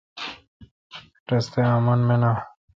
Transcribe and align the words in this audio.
رستہ 1.29 1.59
آمن 1.75 1.99
مینا۔ 2.07 2.31